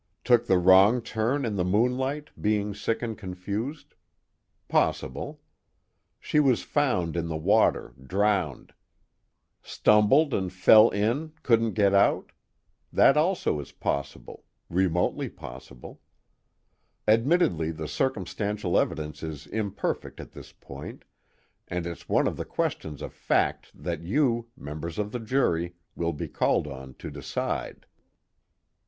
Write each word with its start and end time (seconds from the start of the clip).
Took 0.23 0.47
the 0.47 0.57
wrong 0.57 1.03
turn 1.03 1.45
in 1.45 1.57
the 1.57 1.63
moonlight, 1.63 2.31
being 2.41 2.73
sick 2.73 3.03
and 3.03 3.15
confused? 3.15 3.93
possible. 4.67 5.41
She 6.19 6.39
was 6.39 6.63
found 6.63 7.15
in 7.15 7.27
the 7.27 7.37
water, 7.37 7.93
drowned. 8.03 8.73
Stumbled 9.61 10.33
and 10.33 10.51
fell 10.51 10.89
in, 10.89 11.33
couldn't 11.43 11.73
get 11.75 11.93
out? 11.93 12.31
that 12.91 13.15
also 13.15 13.59
is 13.59 13.71
possible, 13.73 14.43
remotely 14.71 15.29
possible. 15.29 16.01
Admittedly 17.07 17.69
the 17.69 17.87
circumstantial 17.87 18.79
evidence 18.79 19.21
is 19.21 19.45
imperfect 19.45 20.19
at 20.19 20.31
this 20.31 20.51
point, 20.51 21.05
and 21.67 21.85
it's 21.85 22.09
one 22.09 22.25
of 22.27 22.37
the 22.37 22.43
questions 22.45 23.03
of 23.03 23.13
fact 23.13 23.71
that 23.75 24.01
you, 24.01 24.47
members 24.57 24.97
of 24.97 25.11
the 25.11 25.19
jury, 25.19 25.75
will 25.95 26.11
be 26.11 26.27
called 26.27 26.65
on 26.65 26.95
to 26.95 27.11
decide." 27.11 27.85